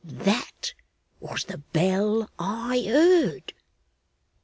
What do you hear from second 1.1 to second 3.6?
was the bell I heard.